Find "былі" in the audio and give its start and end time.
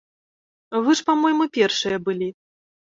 2.11-2.27